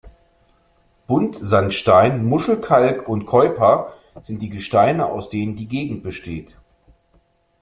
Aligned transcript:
Buntsandstein, 1.05 2.25
Muschelkalk 2.25 3.07
und 3.07 3.27
Keuper 3.27 3.93
sind 4.21 4.41
die 4.41 4.49
Gesteine, 4.49 5.05
aus 5.05 5.29
denen 5.29 5.55
die 5.55 5.67
Gegend 5.67 6.01
besteht. 6.01 6.57